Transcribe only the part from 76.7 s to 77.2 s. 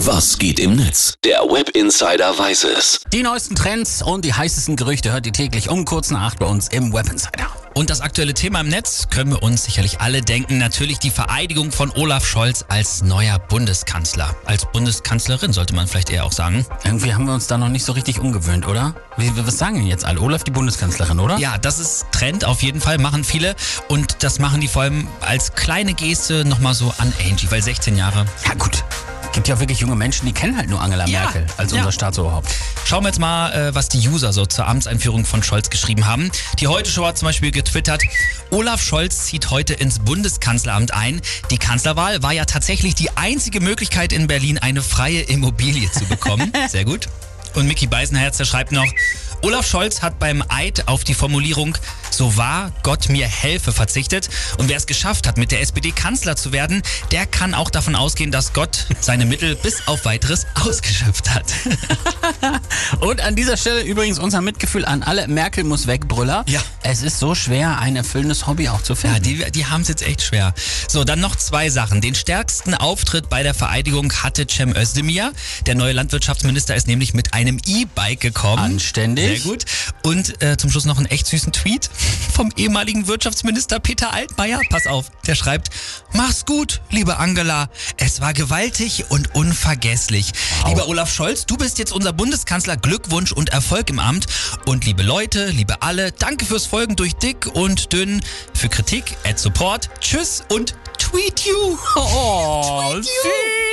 ist nämlich